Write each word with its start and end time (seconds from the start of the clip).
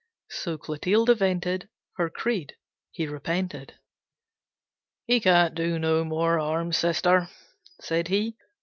So 0.31 0.57
Clotilde 0.57 1.15
vented 1.15 1.69
Her 1.97 2.09
creed. 2.09 2.55
He 2.89 3.05
repented. 3.05 3.75
"He 5.05 5.19
can't 5.19 5.53
do 5.53 5.77
no 5.77 6.03
more 6.03 6.39
harm, 6.39 6.73
Sister," 6.73 7.29
said 7.79 8.07
he. 8.07 8.35